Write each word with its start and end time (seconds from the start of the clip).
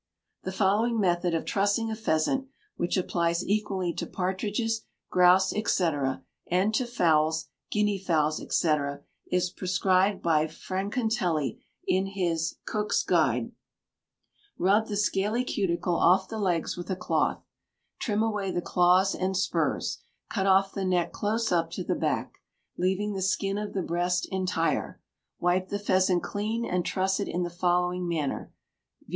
The 0.41 0.51
following 0.51 0.99
method 0.99 1.35
of 1.35 1.45
trussing 1.45 1.91
a 1.91 1.95
pheasant 1.95 2.47
which 2.75 2.97
applies 2.97 3.47
equally 3.47 3.93
to 3.93 4.07
partridges, 4.07 4.81
grouse, 5.11 5.51
&c., 5.51 5.89
and 6.49 6.73
to 6.73 6.87
fowls, 6.87 7.49
guineafowls, 7.71 8.41
&c. 8.51 8.75
is 9.27 9.51
prescribed 9.51 10.23
by 10.23 10.47
Francatelli 10.47 11.61
in 11.85 12.07
his 12.07 12.55
"Cook's 12.65 13.03
Guide": 13.03 13.51
"Rub 14.57 14.87
the 14.87 14.97
scaly 14.97 15.43
cuticle 15.43 15.97
off 15.97 16.27
the 16.27 16.39
legs 16.39 16.75
with 16.75 16.89
a 16.89 16.95
cloth; 16.95 17.43
trim 17.99 18.23
away 18.23 18.49
the 18.49 18.59
claws 18.59 19.13
and 19.13 19.37
spurs; 19.37 19.99
cut 20.31 20.47
off 20.47 20.73
the 20.73 20.83
neck 20.83 21.11
close 21.11 21.51
up 21.51 21.69
to 21.73 21.83
the 21.83 21.93
back, 21.93 22.39
leaving 22.75 23.13
the 23.13 23.21
skin 23.21 23.59
of 23.59 23.73
the 23.73 23.83
breast 23.83 24.27
entire; 24.31 24.99
wipe 25.37 25.69
the 25.69 25.77
pheasant 25.77 26.23
clean 26.23 26.65
and 26.65 26.85
truss 26.87 27.19
it 27.19 27.27
in 27.27 27.43
the 27.43 27.51
following 27.51 28.07
manner, 28.09 28.51
viz. 29.01 29.09